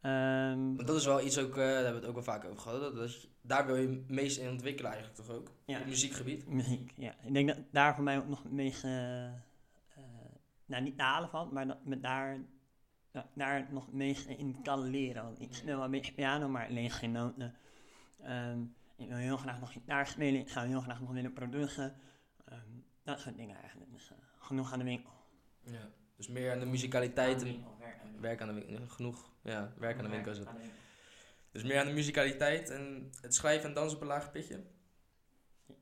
[0.00, 2.44] ehm, Want dat is wel iets ook, eh, daar hebben we het ook wel vaak
[2.44, 2.94] over gehad.
[2.96, 5.50] Dat, daar wil je het meest in ontwikkelen eigenlijk toch ook?
[5.66, 6.46] ja, Op muziekgebied.
[6.46, 7.14] muziek, ja.
[7.22, 9.32] Ik denk dat daar voor mij ook nog het meest, eh, eh,
[10.66, 12.38] nou niet te halen valt, maar dat me daar,
[13.34, 15.22] daar nog meest in kan leren.
[15.22, 17.54] Want ik speel wel een beetje piano, maar ik lees geen noten.
[18.22, 18.60] Ehm,
[18.96, 21.96] ik wil heel graag nog gitaar spelen, ik zou heel graag nog willen produceren.
[22.44, 22.58] Ehm,
[23.02, 23.92] dat soort dingen eigenlijk.
[23.92, 25.12] Dus, eh, genoeg aan de winkel.
[25.60, 25.88] Ja.
[26.16, 27.42] Dus meer aan de musicaliteit.
[27.42, 28.86] en werk aan de Werk aan de winkel.
[28.86, 29.30] Genoeg.
[29.42, 30.48] Ja, werk aan de winkel is het.
[31.52, 34.64] Dus meer aan de musicaliteit en het schrijven en dansen op een laag pitje.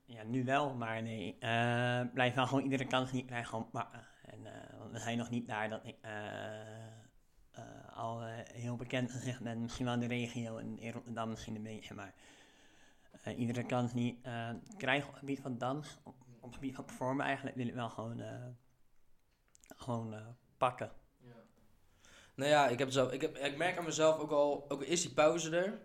[0.05, 1.27] Ja, nu wel, maar nee.
[1.27, 4.07] Ik eh, blijf wel gewoon iedere kans die ik krijg gewoon pakken.
[4.25, 5.97] En, eh, want we zijn nog niet daar dat ik
[7.99, 9.61] al eh, heel bekend gezegd ben.
[9.61, 11.93] Misschien wel in de regio en in Rotterdam misschien een beetje.
[11.93, 12.13] Maar
[13.23, 16.75] eh, iedere kans die ik eh, krijg op het gebied van dans, op, het gebied
[16.75, 18.21] van performen eigenlijk, wil ik wel gewoon,
[19.75, 20.15] gewoon
[20.57, 20.91] pakken.
[22.35, 24.87] Nou ja, ik, heb zelf, ik, heb, ik merk aan mezelf ook al, ook al
[24.87, 25.79] is die pauze er,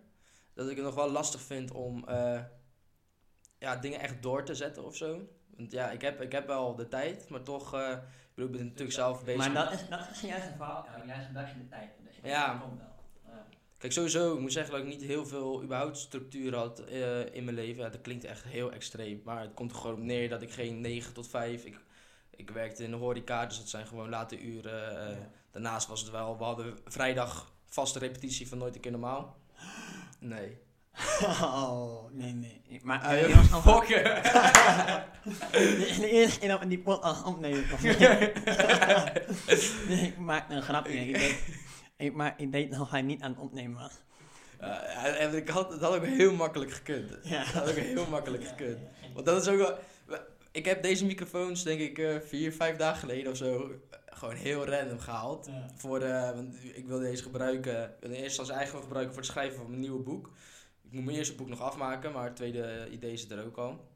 [0.52, 2.04] dat ik het nog wel lastig vind om
[3.58, 5.28] ja, dingen echt door te zetten of zo.
[5.56, 7.70] Want ja, ik heb, ik heb wel de tijd, maar toch,
[8.36, 9.52] ik bedoel, ik ben natuurlijk zelf bezig.
[9.52, 10.86] Maar dat is, dat is juist een verhaal.
[11.06, 11.90] Juist dat je de tijd.
[12.04, 12.52] Dus Ja.
[12.52, 12.92] dat komt wel.
[13.78, 17.44] Kijk, sowieso, ik moet zeggen dat ik niet heel veel überhaupt structuur had eh, in
[17.44, 17.82] mijn leven.
[17.82, 20.50] Ja, dat klinkt echt heel extreem, maar het komt er gewoon op neer dat ik
[20.52, 21.76] geen 9 tot 5, ik,
[22.36, 25.00] ik werkte in de horeca, dus dat zijn gewoon late uren.
[25.00, 25.28] eh, Ja.
[25.50, 29.36] Daarnaast was het wel, we hadden vrijdag vaste repetitie van Nooit een keer normaal.
[30.18, 30.58] Nee.
[31.22, 32.62] Oh, nee, nee.
[32.82, 34.04] Maar Ah, eh, jongens, fokken.
[34.04, 37.82] De de eerste keer dat we die toch?
[39.88, 40.92] nee, ik maak een grapje.
[40.92, 41.36] Ik deed,
[41.96, 43.92] ik, maar ik deed nog hij niet aan het opnemen was.
[44.58, 47.10] En- en ik had, dat had ook heel makkelijk gekund.
[47.22, 47.38] Ja.
[47.38, 48.78] Dat had ook heel makkelijk gekund.
[49.14, 49.78] Want dat is ook wel...
[50.52, 53.54] Ik heb deze microfoons denk ik eh, vier, vijf dagen geleden of zo
[53.90, 55.46] eh, gewoon heel random gehaald.
[55.46, 55.66] Ja.
[55.76, 59.22] Voor de, want ik wil deze gebruiken, ik wil in eerste instantie eigenlijk gebruiken voor
[59.22, 60.30] het schrijven van mijn nieuwe boek.
[60.94, 63.88] Moet mijn eerste boek nog afmaken, maar het tweede idee zit er ook al.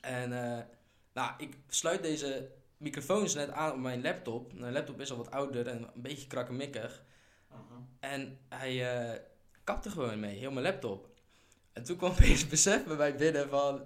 [0.00, 0.64] En eh,
[1.12, 4.52] nou, ik sluit deze microfoons net aan op mijn laptop.
[4.52, 7.02] Mijn laptop is al wat ouder en een beetje krakkemikkig.
[8.00, 9.20] En hij eh,
[9.64, 11.08] kapte gewoon mee, heel mijn laptop.
[11.72, 13.82] En toen kwam opeens besef bij mij binnen van...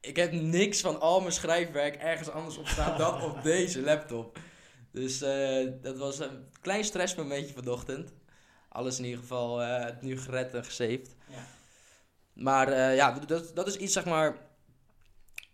[0.00, 4.38] Ik heb niks van al mijn schrijfwerk ergens anders op staan dan op deze laptop.
[4.90, 8.12] Dus eh, dat was een klein stressmomentje vanochtend.
[8.68, 9.62] Alles in ieder geval
[10.00, 11.18] nu gered en gesaved.
[12.32, 14.36] Maar eh, ja, dat, dat is iets zeg maar...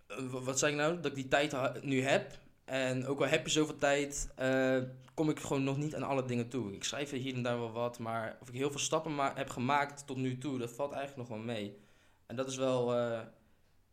[0.06, 0.94] eh, wat zei ik nou?
[1.00, 2.38] Dat ik die tijd nu heb.
[2.64, 4.78] En ook al heb je zoveel tijd, eh,
[5.14, 6.72] kom ik gewoon nog niet aan alle dingen toe.
[6.74, 9.48] Ik schrijf hier en daar wel wat, maar of ik heel veel stappen ma- heb
[9.48, 11.78] gemaakt tot nu toe, dat valt eigenlijk nog wel mee.
[12.26, 12.86] En dat is wel,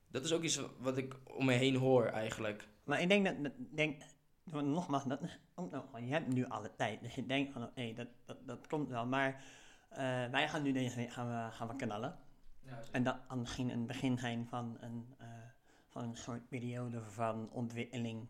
[0.08, 2.68] dat is ook iets wat ik om me heen hoor eigenlijk.
[2.84, 4.02] Maar ik denk dat, denk,
[4.52, 5.20] nogmaals, dat
[6.08, 7.02] je hebt nu alle tijd.
[7.02, 9.06] Dus je denkt hé, dat, dat, dat komt wel.
[9.06, 9.44] Maar
[10.32, 12.18] wij gaan nu deze gaan we, gaan we knallen.
[12.92, 15.28] En dat kan misschien een begin zijn van een, eh,
[15.90, 18.28] van een soort periode van ontwikkeling.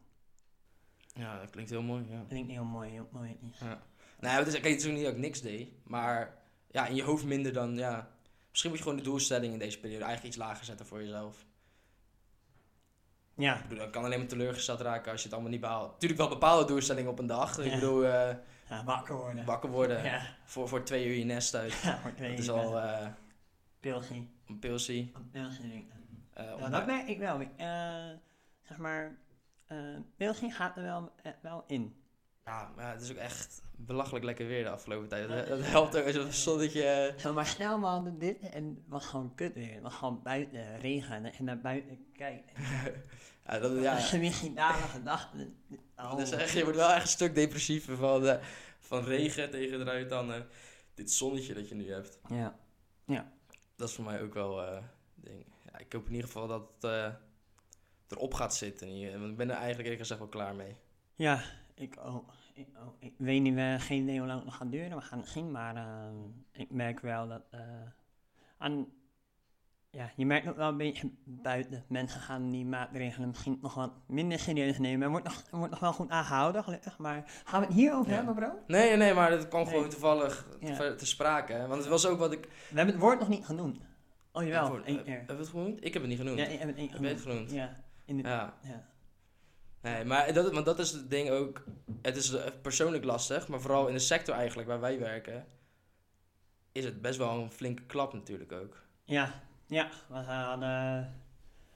[1.14, 2.06] Ja, dat klinkt heel mooi.
[2.10, 2.24] Ja.
[2.28, 3.38] Klinkt heel mooi, heel mooi.
[3.60, 3.74] Nou,
[4.20, 6.38] ja, het is, kijk, het is ook niet dat ik niks deed, maar
[6.72, 8.12] ja, in je hoofd minder dan, ja.
[8.50, 11.46] Misschien moet je gewoon de doelstelling in deze periode eigenlijk iets lager zetten voor jezelf.
[13.36, 15.92] Ja, Ik bedoel, dat kan alleen maar teleurgesteld raken als je het allemaal niet behaalt.
[15.92, 17.58] Natuurlijk wel bepaalde doelstellingen op een dag.
[17.58, 17.74] Ik Ja.
[17.74, 18.36] bedoel, eh,
[18.70, 19.46] ja wakker worden.
[19.46, 21.74] wakker worden Ja, voor, voor twee uur je nest uit.
[21.84, 23.12] ja voor twee Dat is uur, al eh, eh.
[24.48, 25.12] Een pilsie.
[25.16, 26.00] Een pilsie drinken.
[26.36, 26.72] ontbijt.
[26.72, 27.40] dat merk ik wel.
[27.58, 28.10] Eh,
[28.62, 29.18] zeg maar,
[29.68, 29.78] eh
[30.18, 31.96] België gaat er wel, wel in.
[32.46, 35.28] Ja, maar het is ook echt belachelijk lekker weer de afgelopen tijd.
[35.28, 37.14] Dat, dat helpt ook als een zonnetje.
[37.18, 39.74] Zo, maar snel we hadden dit en het was gewoon kut weer.
[39.74, 42.52] Het was gewoon buiten regen en naar buiten kijkt.
[43.46, 43.82] Ja, dat, Ja.
[43.82, 45.28] ja, Als je misschien dagen gedacht.
[45.98, 46.16] Oh.
[46.16, 48.40] dus echt, je wordt wel echt een stuk depressiever van,
[48.80, 50.42] van regen tegen eruit dan eh,
[50.94, 52.20] dit zonnetje dat je nu hebt.
[52.30, 52.56] Ja.
[53.84, 54.84] Dat is voor mij ook wel eh
[55.16, 55.46] ding.
[55.72, 57.14] Ja, ik hoop in ieder geval dat het eh,
[58.08, 58.88] erop gaat zitten.
[59.30, 60.76] ik ben er eigenlijk eerlijk gezegd wel klaar mee.
[61.16, 61.42] Ja,
[61.76, 61.96] ik
[63.00, 64.98] ik weet niet, we geen idee hoe lang het nog gaat duren.
[64.98, 66.16] We gaan het zien, maar ehm,
[66.52, 67.42] ik merk wel dat.
[67.52, 67.60] eh,
[68.58, 68.88] aan,
[69.94, 71.84] ja, je merkt ook wel een beetje buiten.
[71.88, 75.02] Mensen gaan die maatregelen misschien nog wat minder serieus nemen.
[75.06, 76.98] Er wordt nog, wordt nog wel goed aangehouden, gelukkig.
[76.98, 78.16] Maar gaan we het hierover Ja.
[78.18, 78.52] hebben, bro?
[78.68, 79.74] Nee, nee, maar dat kwam Nee.
[79.74, 80.76] gewoon toevallig Ja.
[80.78, 81.54] te, te sprake.
[81.54, 81.68] Hè?
[81.68, 82.44] Want het was ook wat ik...
[82.70, 83.80] We hebben het woord nog niet genoemd.
[84.32, 85.14] Oh jawel, één eh, keer.
[85.18, 85.86] Hebben we het genoemd?
[85.86, 86.40] Ik heb het niet genoemd.
[86.40, 87.52] Ja, hebt het het genoemd?
[87.52, 88.54] Ja, in de, Ja.
[88.62, 88.86] ja.
[89.82, 91.64] Nee, maar dat, want dat is het ding ook.
[92.02, 95.46] Het is persoonlijk lastig, maar vooral in de sector eigenlijk waar wij werken,
[96.72, 98.82] is het best wel een flinke klap natuurlijk ook.
[99.04, 99.90] Ja, ja.
[100.08, 101.22] We hadden...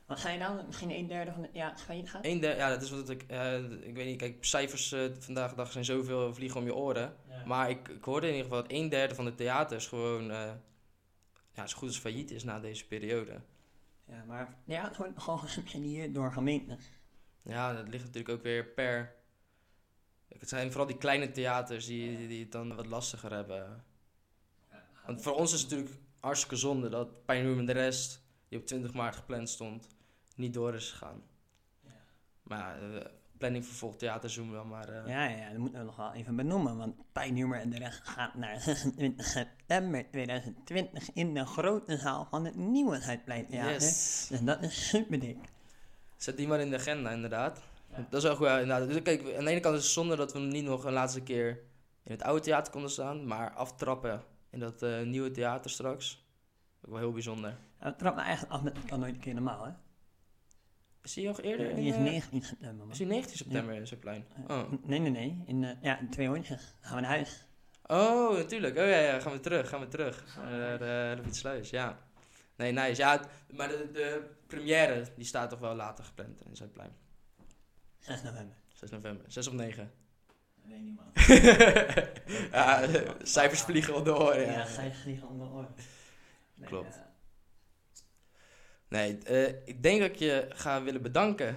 [0.05, 0.65] Wat zei je nou?
[0.65, 2.25] Misschien een derde van het jaar failliet gaat?
[2.25, 5.49] Eén derde, ja, dat is wat ik, eh, ik weet niet, kijk, cijfers eh, vandaag
[5.49, 7.15] de dag zijn zoveel vliegen om je oren.
[7.29, 7.45] Ja.
[7.45, 10.31] Maar ik, ik hoorde in ieder geval dat een derde van de theaters gewoon
[11.57, 13.41] ja, zo goed als failliet is na deze periode.
[14.05, 16.79] Ja, maar ja, wordt gewoon gesubsidieerd door gemeenten.
[17.43, 19.15] Ja, dat ligt natuurlijk ook weer per.
[20.27, 23.85] Het zijn vooral die kleine theaters die, die, die het dan wat lastiger hebben.
[25.05, 28.93] Want voor ons is het natuurlijk hartstikke zonde dat en de rest, die op 20
[28.93, 29.87] maart gepland stond,
[30.35, 31.21] niet door is gegaan.
[31.83, 31.89] Ja.
[32.43, 34.89] Maar ja, de planning voor volgend theaterseizoen wel maar...
[34.89, 38.01] eh, Ja, ja, dat moeten we nog wel even benoemen, want Pijnhumor en de rest
[38.07, 44.27] gaat naar 26 september 2020 in de grote zaal van het Nieuwe Zuidplein yes.
[44.29, 45.37] Dus dat is super dik.
[46.15, 47.61] Zet die maar in de agenda, inderdaad.
[47.91, 48.07] Ja.
[48.09, 48.47] Dat is wel goed.
[48.47, 48.87] ja, inderdaad.
[48.87, 51.21] Dus kijk, aan de ene kant is het zonde dat we niet nog een laatste
[51.21, 51.49] keer
[52.03, 54.23] in het oude theater konden staan, maar aftrappen
[54.57, 56.25] in dat eh, nieuwe theater straks.
[56.81, 57.57] Ook wel heel bijzonder.
[57.79, 59.71] Ja, we trappen eigenlijk af met kan nooit een keer normaal, hè?
[61.01, 61.75] Is die nog eerder?
[61.75, 62.91] Die is in, eh, 19 september, man.
[62.91, 64.25] Is die 19 september in Zuidplein?
[64.47, 64.71] Oh.
[64.83, 65.43] Nee, nee, nee.
[65.45, 66.75] In, eh, ja, in twee hondjes.
[66.81, 67.45] Gaan we naar huis.
[67.85, 68.77] oh, natuurlijk.
[68.77, 70.35] Oh ja, ja, gaan we terug, gaan we terug.
[70.35, 71.99] Naar de Sluis, ja.
[72.55, 73.01] Nee, nice.
[73.01, 73.21] Ja,
[73.53, 76.91] maar de, de première, die staat toch wel later gepland in Zuidplein.
[77.99, 78.55] 6 november.
[78.73, 79.25] 6 november.
[79.31, 79.91] 6 of 9?
[80.67, 81.05] Nee, niet, man.
[82.51, 82.87] ja,
[83.23, 84.65] cijfers vliegen op de oren, Ja, ja.
[84.65, 85.73] zij vliegen om de oren.
[86.55, 86.95] Nee, Klopt.
[86.95, 87.01] eh,
[88.89, 91.55] Nee, eh, ik denk dat ik je ga willen bedanken.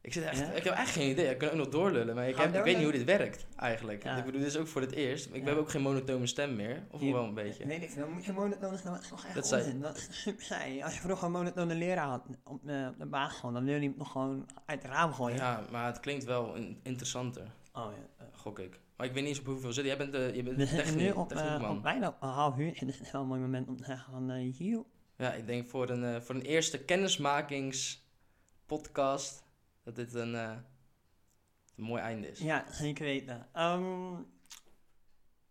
[0.00, 0.50] Ik, zit echt, Ja?
[0.52, 1.30] ik heb echt geen idee.
[1.30, 4.02] Ik kan ook nog doorlullen, maar ik, heb, ik weet niet hoe dit werkt eigenlijk.
[4.02, 4.16] Ja.
[4.16, 5.26] Ik bedoel, dit is ook voor het eerst.
[5.32, 5.48] Ik Ja.
[5.48, 6.82] heb ook geen monotone stem meer.
[6.90, 7.66] Of Je- wel een beetje.
[7.66, 9.80] Weet ik veel, moet je monotone is nog echt Dat onzin.
[9.80, 10.82] Dat is super saai.
[10.82, 13.80] Als je vroeger een monotone leraar had op de, op de basisschool, dan wil je
[13.88, 15.36] hem nog gewoon uit het raam gooien.
[15.36, 17.98] Ja, maar het klinkt wel in- interessanter, Oh ja.
[18.16, 18.26] eh.
[18.32, 18.80] gok ik.
[18.96, 19.84] Maar ik weet niet eens op hoeveel zit.
[19.84, 22.58] Jij bent, de je bent We zitten nu op, eh, op bijna op een half
[22.58, 22.72] uur.
[22.74, 24.84] Het is wel een mooi moment om te zeggen van, eh hier.
[25.16, 29.44] Ja, ik denk voor een, eh, voor een eerste kennismakingspodcast
[29.82, 30.50] dat dit een, eh,
[31.76, 32.38] een mooi einde is.
[32.38, 33.46] Ja, zeker weten.
[33.52, 34.12] Ehm,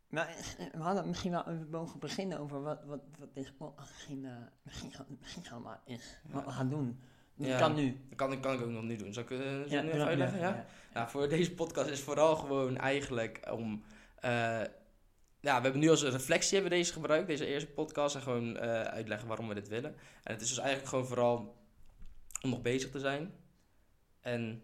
[0.09, 0.35] maar eh,
[0.71, 4.31] we hadden misschien wel even mogen beginnen over wat, wat, wat deze podcast misschien, eh,
[4.61, 6.17] misschien, misschien allemaal is.
[6.31, 6.99] Wat we gaan doen.
[7.35, 7.57] Dat Ja.
[7.57, 7.97] kan nu.
[8.09, 9.13] Dat kan, ik- kan ik ook nog nu doen.
[9.13, 9.29] Zal ik,
[9.69, 10.37] Ja, nu even uitleggen?
[10.37, 10.65] even, Ja?
[10.93, 13.83] Nou, voor deze podcast is vooral gewoon eigenlijk om.
[14.19, 14.61] eh,
[15.39, 18.15] ja, we hebben nu als reflectie hebben we deze gebruikt, deze eerste podcast.
[18.15, 19.95] En gewoon eh, uitleggen waarom we dit willen.
[20.23, 21.55] En het is dus eigenlijk gewoon vooral
[22.41, 23.33] om nog bezig te zijn.
[24.21, 24.63] En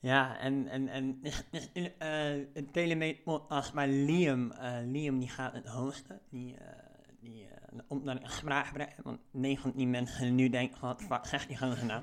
[0.00, 1.20] Ja, en, en, en
[2.52, 4.52] het Telemeet podcast, maar Liam,
[4.84, 6.20] Liam die gaat het hosten.
[6.30, 6.56] Die,
[7.20, 7.46] die
[7.88, 11.48] omdat ik een spraakgebruik heb, want 9 van die mensen nu denken wat fuck zegt
[11.48, 12.02] die gozer nou?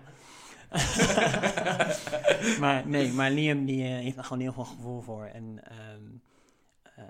[2.60, 5.26] maar nee, maar Liam die eh, heeft er gewoon heel veel gevoel voor.
[5.26, 6.04] En ehm,
[6.96, 7.04] eh,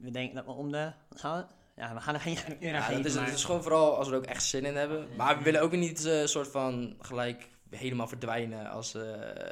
[0.00, 1.44] we- denken dat we om de, gaan we?
[1.82, 4.06] Ja, we gaan er geen aan ja, dat is, maar- het is gewoon vooral als
[4.08, 5.08] we er ook echt zin in hebben.
[5.16, 9.02] Maar we willen ook niet een soort van gelijk helemaal verdwijnen als, eh,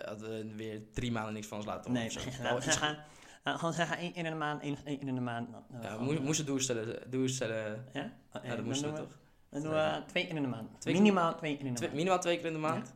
[0.09, 2.07] als we weer drie maanden niks van ons laten horen.
[2.07, 2.43] Nee, we
[2.87, 2.91] uh,
[3.57, 5.53] gewoon zeggen één keer in de maand, één, in de maand.
[5.53, 8.01] dat we ja, we moesten doelstellen, doelstellen Ja?
[8.33, 9.19] Ja, ja, dat moesten we toch?
[9.51, 10.85] Dan doen we twee keer in de maand.
[10.85, 11.99] Minimaal twee keer in de Twee- maand.
[12.01, 12.95] minimaal twee keer in de maand?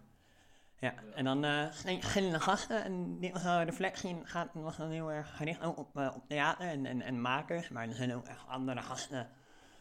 [0.79, 2.85] Ja, en dan eh verschillende gasten.
[2.85, 7.03] En een reflectie gaat, was dan heel erg gericht op, eh, op theater en, en,
[7.03, 7.69] en makers.
[7.69, 9.29] Maar er zijn ook echt andere gasten.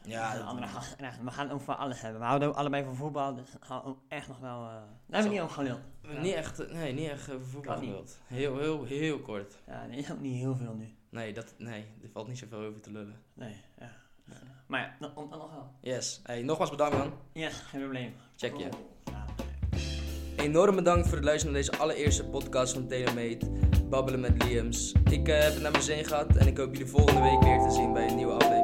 [0.03, 0.67] Ja, andere
[1.23, 2.19] we gaan het over alles hebben.
[2.19, 3.49] We houden ook allebei van voetbal, dus
[3.85, 4.59] ook echt nog wel...
[4.59, 4.73] eh
[5.07, 5.79] daar hebben we niet over geluld.
[6.21, 8.03] Niet echt, eh, nee, niet echt over voetbal.
[8.27, 9.53] Heel, heel, heel kort.
[9.67, 10.95] Ja, is ook niet heel veel nu.
[11.09, 13.15] Nee, dat, nee, er valt niet zoveel over te lullen.
[13.33, 13.89] Nee, ja.
[14.67, 15.71] Maar ja, dan nog wel.
[15.81, 16.19] Yes.
[16.23, 17.13] Hey, nogmaals bedankt man.
[17.33, 18.13] Ja, geen probleem.
[18.35, 18.69] Check je.
[19.05, 19.25] Ja.
[20.37, 23.51] enorm bedankt voor het luisteren naar deze allereerste podcast van Telemate.
[23.89, 24.91] Babbelen met Liams.
[25.09, 27.59] Ik eh, heb het naar mijn zin gehad en ik hoop jullie volgende week weer
[27.59, 28.60] te zien bij